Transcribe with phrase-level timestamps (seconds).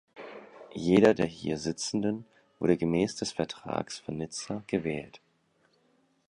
[0.73, 2.25] Jeder der hier Sitzenden
[2.57, 5.21] wurde gemäß des Vertrags von Nizza gewählt.